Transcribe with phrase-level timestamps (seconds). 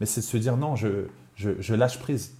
[0.00, 2.34] Mais c'est de se dire non, je, lâche prise.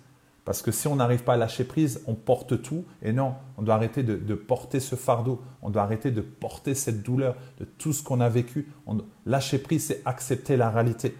[0.44, 2.84] Parce que si on n'arrive pas à lâcher prise, on porte tout.
[3.02, 5.42] Et non, on doit arrêter de, porter ce fardeau.
[5.60, 8.68] On doit arrêter de porter cette douleur de tout ce qu'on a vécu.
[9.26, 11.14] Lâcher prise, c'est accepter la réalité.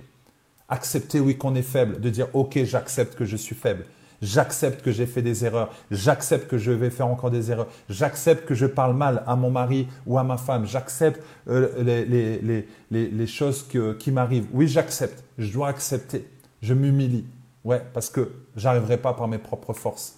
[0.71, 2.01] Accepter, oui, qu'on est faible.
[2.01, 3.85] De dire, OK, j'accepte que je suis faible.
[4.21, 5.71] J'accepte que j'ai fait des erreurs.
[5.91, 7.69] J'accepte que je vais faire encore des erreurs.
[7.89, 10.67] J'accepte que je parle mal à mon mari ou à ma femme.
[10.67, 13.67] J'accepte euh, les, choses
[13.99, 14.49] qui m'arrivent.
[14.53, 15.23] Oui, j'accepte.
[15.39, 16.29] Je dois accepter.
[16.63, 17.27] Je m'humilie.
[17.65, 20.17] Ouais, parce que j'arriverai pas par mes propres forces.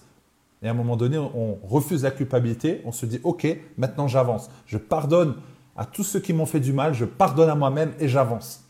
[0.63, 2.81] Et à un moment donné, on refuse la culpabilité.
[2.85, 3.47] On se dit, OK,
[3.77, 4.49] maintenant j'avance.
[4.65, 5.35] Je pardonne
[5.75, 6.93] à tous ceux qui m'ont fait du mal.
[6.95, 8.63] Je pardonne à moi-même et j'avance.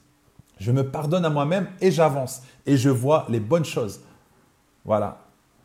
[0.59, 2.43] Je me pardonne à moi-même et j'avance.
[2.65, 4.01] Et je vois les bonnes choses.
[4.85, 5.19] Voilà.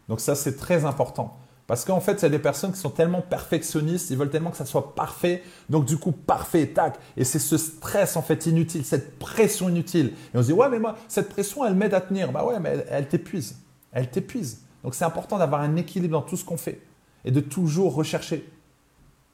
[0.09, 1.37] Donc ça, c'est très important.
[1.66, 4.66] Parce qu'en fait, a des personnes qui sont tellement perfectionnistes, ils veulent tellement que ça
[4.66, 5.43] soit parfait.
[5.69, 6.97] Donc du coup, parfait, tac.
[7.16, 10.12] Et c'est ce stress en fait inutile, cette pression inutile.
[10.33, 12.30] Et on se dit, ouais, mais moi, cette pression, elle m'aide à tenir.
[12.30, 13.57] Bah ouais, mais elle, elle t'épuise.
[13.91, 14.60] Elle t'épuise.
[14.85, 16.80] Donc c'est important d'avoir un équilibre dans tout ce qu'on fait
[17.24, 18.48] et de toujours rechercher.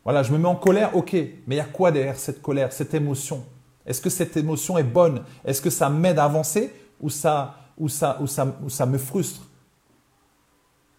[0.04, 2.72] Voilà, je me mets en colère, ok, mais il y a quoi derrière cette colère,
[2.72, 3.44] cette émotion?
[3.84, 5.22] Est-ce que cette émotion est bonne?
[5.44, 8.96] Est-ce que ça m'aide à avancer ou ça, ou ça, ou ça, ou ça me
[8.96, 9.42] frustre?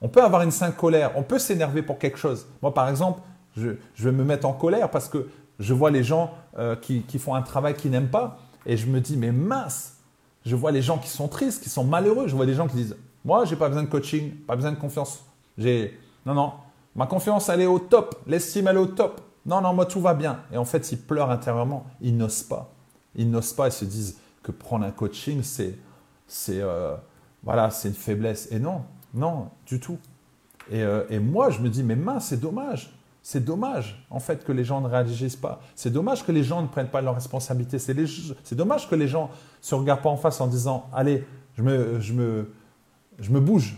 [0.03, 2.45] On peut avoir une sainte colère, on peut s'énerver pour quelque chose.
[2.61, 3.21] Moi, par exemple,
[3.55, 7.35] je, vais me mettre en colère parce que je vois les gens euh, qui, font
[7.35, 9.97] un travail qu'ils n'aiment pas et je me dis, mais mince,
[10.45, 12.27] je vois les gens qui sont tristes, qui sont malheureux.
[12.27, 14.77] Je vois des gens qui disent, moi, j'ai pas besoin de coaching, pas besoin de
[14.77, 15.23] confiance.
[15.57, 16.51] J'ai, non, non,
[16.97, 19.21] ma confiance, elle est au top, l'estime, elle est au top.
[19.45, 20.39] Non, non, moi, tout va bien.
[20.51, 22.73] Et en fait, ils pleurent intérieurement, ils n'osent pas.
[23.15, 25.77] Ils n'osent pas, ils se disent que prendre un coaching, c'est,
[26.27, 26.95] c'est, euh,
[27.41, 28.49] voilà, c'est une faiblesse.
[28.51, 28.81] Et non,
[29.13, 29.97] non, du tout.
[30.71, 32.91] Euh, et, moi, je me dis, mais mince, c'est dommage.
[33.21, 35.61] C'est dommage, en fait, que les gens ne réagissent pas.
[35.75, 37.79] C'est dommage que les gens ne prennent pas leurs responsabilités.
[37.79, 41.23] C'est dommage que les gens ne se regardent pas en face en disant, allez,
[41.55, 42.51] je me, je me,
[43.19, 43.77] je me bouge.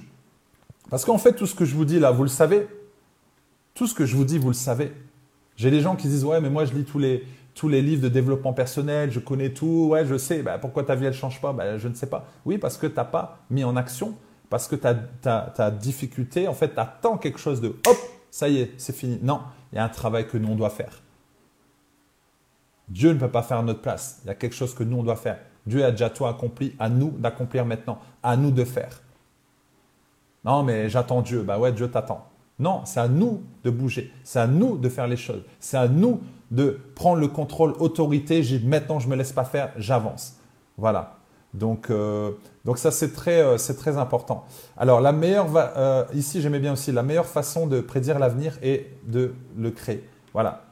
[0.89, 2.67] Parce qu'en fait, tout ce que je vous dis là, vous le savez.
[3.75, 4.93] Tout ce que je vous dis, vous le savez.
[5.57, 7.23] J'ai des gens qui disent, ouais, mais moi, je lis tous les,
[7.53, 10.95] tous les livres de développement personnel, je connais tout, ouais, je sais, bah, pourquoi ta
[10.95, 11.53] vie, elle ne change pas?
[11.53, 12.27] Bah, Je ne sais pas.
[12.45, 14.15] Oui, parce que tu n'as pas mis en action
[14.55, 17.97] parce que ta, difficulté, en fait, tu attends quelque chose de hop,
[18.31, 19.19] ça y est, c'est fini.
[19.21, 19.41] Non,
[19.73, 21.01] il y a un travail que nous, on doit faire.
[22.87, 24.21] Dieu ne peut pas faire à notre place.
[24.23, 25.39] Il y a quelque chose que nous, on doit faire.
[25.67, 29.01] Dieu a déjà tout accompli, à nous d'accomplir maintenant, à nous de faire.
[30.45, 31.43] Non, mais j'attends Dieu.
[31.43, 32.25] Bah ouais, Dieu t'attend.
[32.57, 34.13] Non, c'est à nous de bouger.
[34.23, 35.43] C'est à nous de faire les choses.
[35.59, 38.41] C'est à nous de prendre le contrôle, autorité.
[38.63, 40.39] Maintenant, je ne me laisse pas faire, j'avance.
[40.77, 41.14] Voilà.
[41.55, 42.31] Donc, euh,
[42.65, 44.45] donc ça, c'est très, euh, c'est très important.
[44.77, 48.91] Alors, la meilleure, euh, ici, j'aimais bien aussi, la meilleure façon de prédire l'avenir est
[49.05, 50.07] de le créer.
[50.33, 50.63] Voilà.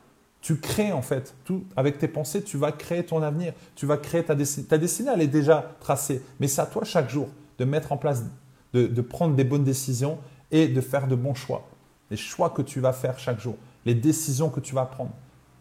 [0.41, 3.53] Tu crées en fait, tout avec tes pensées, tu vas créer ton avenir.
[3.75, 4.67] Tu vas créer ta destinée.
[4.67, 6.21] Ta destinée, elle est déjà tracée.
[6.41, 8.25] Mais c'est à toi chaque jour de mettre en place,
[8.73, 10.17] de, de prendre des bonnes décisions
[10.51, 11.65] et de faire de bons choix.
[12.11, 13.55] Les choix que tu vas faire chaque jour,
[13.85, 15.11] les décisions que tu vas prendre.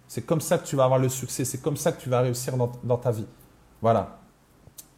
[0.09, 1.45] C'est comme ça que tu vas avoir le succès.
[1.45, 3.27] C'est comme ça que tu vas réussir dans, dans ta vie.
[3.81, 4.22] Voilà.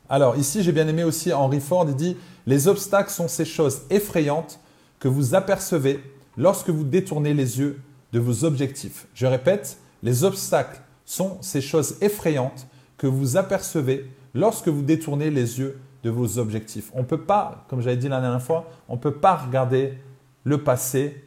[0.09, 2.17] Alors ici, j'ai bien aimé aussi Henry Ford, il dit,
[2.47, 4.61] les obstacles sont ces choses effrayantes
[4.99, 6.03] que vous apercevez
[6.37, 7.81] lorsque vous détournez les yeux
[8.13, 9.07] de vos objectifs.
[9.15, 12.67] Je répète, les obstacles sont ces choses effrayantes
[12.97, 16.91] que vous apercevez lorsque vous détournez les yeux de vos objectifs.
[16.95, 19.99] On ne peut pas, comme j'avais dit la dernière fois, on ne peut pas regarder
[20.45, 21.25] le passé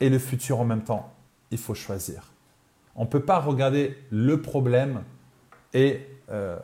[0.00, 1.12] et le futur en même temps.
[1.50, 2.32] Il faut choisir.
[2.96, 5.02] On ne peut pas regarder le problème
[5.74, 6.58] et euh,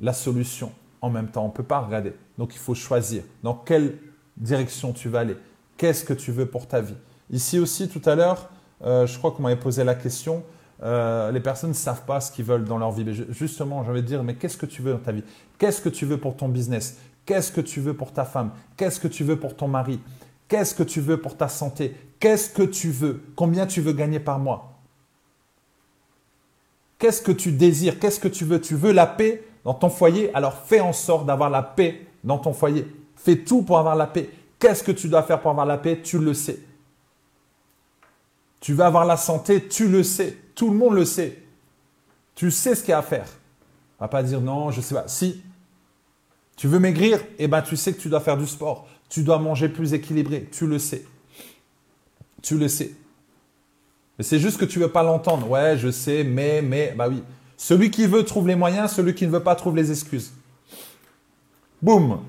[0.00, 1.44] la solution en même temps.
[1.44, 2.12] On ne peut pas regarder.
[2.38, 3.22] Donc il faut choisir.
[3.42, 3.98] Dans quelle
[4.36, 5.36] direction tu vas aller?
[5.76, 6.96] Qu'est-ce que tu veux pour ta vie?
[7.30, 8.50] Ici aussi, tout à l'heure,
[8.84, 10.42] euh, je crois qu'on m'avait posé la question.
[10.82, 13.04] Euh, les personnes ne savent pas ce qu'ils veulent dans leur vie.
[13.04, 15.24] Mais justement, j'avais dire, mais qu'est-ce que tu veux dans ta vie?
[15.58, 16.98] Qu'est-ce que tu veux pour ton business?
[17.24, 18.50] Qu'est-ce que tu veux pour ta femme?
[18.76, 20.00] Qu'est-ce que tu veux pour ton mari?
[20.48, 21.96] Qu'est-ce que tu veux pour ta santé?
[22.20, 23.22] Qu'est-ce que tu veux?
[23.34, 24.78] Combien tu veux gagner par mois?
[26.98, 27.98] Qu'est-ce que tu désires?
[27.98, 28.60] Qu'est-ce que tu veux?
[28.60, 29.42] Tu veux la paix?
[29.66, 32.86] Dans ton foyer, alors fais en sorte d'avoir la paix dans ton foyer.
[33.16, 34.30] Fais tout pour avoir la paix.
[34.60, 36.00] Qu'est-ce que tu dois faire pour avoir la paix?
[36.04, 36.60] Tu le sais.
[38.60, 40.36] Tu veux avoir la santé, tu le sais.
[40.54, 41.42] Tout le monde le sait.
[42.36, 43.26] Tu sais ce qu'il y a à faire.
[43.98, 45.08] On va pas dire non, je sais pas.
[45.08, 45.42] Si
[46.56, 48.86] tu veux maigrir, eh ben tu sais que tu dois faire du sport.
[49.08, 50.48] Tu dois manger plus équilibré.
[50.52, 51.04] Tu le sais.
[52.40, 52.92] Tu le sais.
[54.16, 55.50] Mais c'est juste que tu veux pas l'entendre.
[55.50, 57.24] Ouais, je sais, mais, mais, bah oui.
[57.56, 60.32] Celui qui veut trouve les moyens, celui qui ne veut pas trouve les excuses.
[61.82, 62.20] Boum.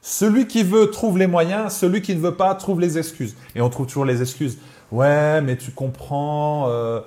[0.00, 3.36] Celui qui veut trouve les moyens, celui qui ne veut pas trouve les excuses.
[3.54, 4.58] Et on trouve toujours les excuses.
[4.90, 7.00] Ouais, mais tu comprends, euh,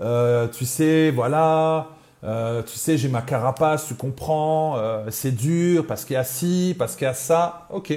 [0.00, 1.88] euh, tu sais, voilà,
[2.24, 4.78] euh, tu sais, j'ai ma carapace, tu comprends,
[5.10, 7.66] c'est dur parce qu'il y a ci, parce qu'il y a ça.
[7.70, 7.92] Ok,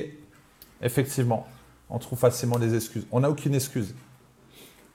[0.82, 1.48] effectivement,
[1.90, 3.06] on trouve facilement des excuses.
[3.12, 3.94] On n'a aucune excuse.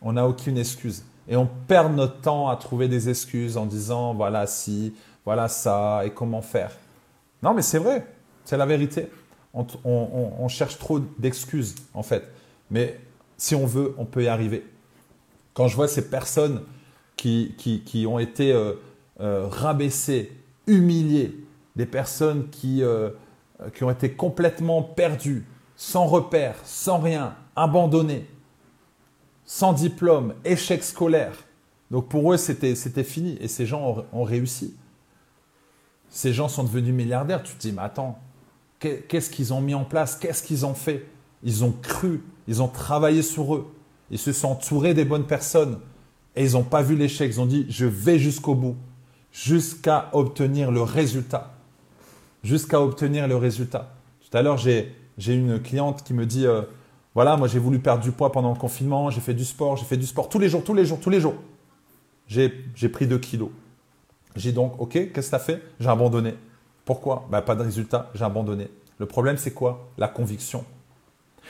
[0.03, 1.05] On n'a aucune excuse.
[1.29, 4.95] Et on perd notre temps à trouver des excuses en disant voilà si,
[5.25, 6.71] voilà ça, et comment faire.
[7.43, 8.07] Non, mais c'est vrai,
[8.45, 9.09] c'est la vérité.
[9.55, 12.25] On, cherche trop d'excuses, en fait.
[12.71, 12.99] Mais
[13.37, 14.67] si on veut, on peut y arriver.
[15.53, 16.63] Quand je vois ces personnes
[17.17, 18.73] qui, qui, ont été euh,
[19.21, 20.33] euh, rabaissées,
[20.67, 21.37] humiliées,
[21.77, 23.11] des personnes qui, euh,
[23.75, 28.27] qui ont été complètement perdues, sans repère, sans rien, abandonnées,
[29.47, 31.45] sans diplôme, échec scolaire.
[31.91, 33.37] Donc pour eux, c'était fini.
[33.41, 34.75] Et ces gens ont, réussi.
[36.09, 37.43] Ces gens sont devenus milliardaires.
[37.43, 38.19] Tu te dis, mais attends,
[38.79, 40.17] qu'est-ce qu'ils ont mis en place?
[40.17, 41.07] Qu'est-ce qu'ils ont fait?
[41.43, 43.71] Ils ont cru, ils ont travaillé sur eux.
[44.11, 45.79] Ils se sont entourés des bonnes personnes.
[46.37, 47.31] Et ils n'ont pas vu l'échec.
[47.33, 48.77] Ils ont dit, je vais jusqu'au bout.
[49.31, 51.55] Jusqu'à obtenir le résultat.
[52.43, 53.95] Jusqu'à obtenir le résultat.
[54.21, 54.95] Tout à l'heure, j'ai
[55.27, 56.63] une cliente qui me dit, euh,
[57.15, 59.85] voilà, moi j'ai voulu perdre du poids pendant le confinement, j'ai fait du sport, j'ai
[59.85, 61.37] fait du sport tous les jours, tous les jours, tous les jours.
[62.27, 63.51] J'ai pris 2 kilos.
[64.35, 65.63] J'ai donc, ok, qu'est-ce que as fait?
[65.79, 66.35] J'ai abandonné.
[66.85, 67.27] Pourquoi?
[67.31, 68.69] Bah, Pas de résultat, j'ai abandonné.
[68.99, 69.89] Le problème, c'est quoi?
[69.99, 70.65] La conviction.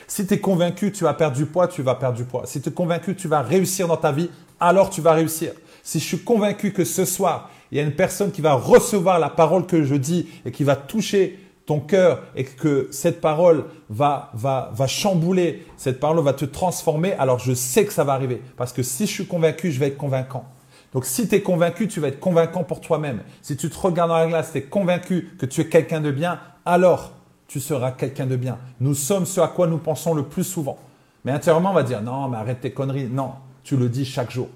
[0.06, 2.42] Si tu es convaincu tu vas perdre du poids, tu vas perdre du poids.
[2.46, 4.28] Si tu es convaincu tu vas réussir dans ta vie,
[4.60, 5.52] alors tu vas réussir.
[5.82, 9.18] Si je suis convaincu que ce soir, il y a une personne qui va recevoir
[9.18, 13.64] la parole que je dis et qui va toucher ton cœur et que cette parole
[13.88, 18.12] va, va, va chambouler, cette parole va te transformer, alors je sais que ça va
[18.12, 18.42] arriver.
[18.56, 20.44] Parce que si je suis convaincu, je vais être convaincant.
[20.92, 23.22] Donc si tu es convaincu, tu vas être convaincant pour toi-même.
[23.42, 26.10] Si tu te regardes dans la glace, tu es convaincu que tu es quelqu'un de
[26.10, 27.12] bien, alors
[27.48, 28.58] tu seras quelqu'un de bien.
[28.80, 30.78] Nous sommes ce à quoi nous pensons le plus souvent.
[31.24, 33.08] Mais intérieurement, on va dire, non, mais arrête tes conneries.
[33.08, 33.32] Non,
[33.62, 34.48] tu le dis chaque jour.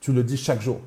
[0.00, 0.80] Tu le dis chaque jour.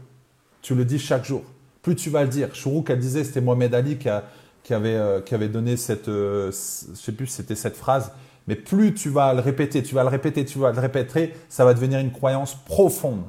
[0.61, 1.43] Tu le dis chaque jour.
[1.81, 2.53] Plus tu vas le dire.
[2.53, 4.23] Chourouk, elle disait, c'était Mohamed Ali qui a,
[4.67, 8.11] qui avait, euh, qui avait donné cette, euh, je sais plus, c'était cette phrase.
[8.47, 11.63] Mais plus tu vas le répéter, tu vas le répéter, tu vas le répéter, ça
[11.63, 13.23] va devenir une croyance profonde.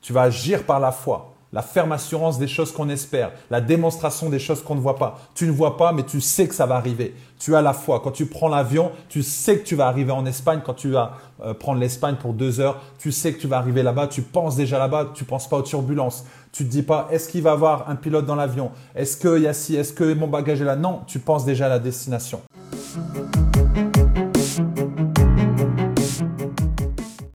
[0.00, 4.28] Tu vas agir par la foi, la ferme assurance des choses qu'on espère, la démonstration
[4.28, 5.18] des choses qu'on ne voit pas.
[5.34, 7.14] Tu ne vois pas, mais tu sais que ça va arriver.
[7.38, 8.00] Tu as la foi.
[8.00, 10.60] Quand tu prends l'avion, tu sais que tu vas arriver en Espagne.
[10.64, 11.12] Quand tu vas
[11.42, 14.08] euh, prendre l'Espagne pour deux heures, tu sais que tu vas arriver là-bas.
[14.08, 15.12] Tu penses déjà là-bas.
[15.14, 16.24] Tu penses pas aux turbulences.
[16.52, 18.70] Tu te dis pas, est-ce qu'il va y avoir un pilote dans l'avion?
[18.94, 19.76] Est-ce qu'il y a ci?
[19.76, 20.76] Est-ce que mon bagage est là?
[20.76, 22.40] Non, tu penses déjà à la destination.